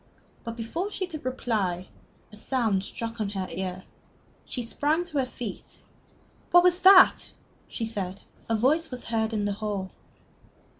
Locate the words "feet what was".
5.27-6.79